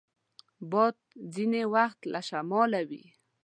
[0.71, 0.95] باد
[1.33, 3.05] ځینې وخت له شماله وي